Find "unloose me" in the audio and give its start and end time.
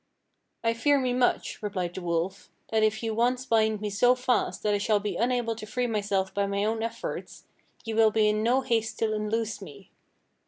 9.13-9.91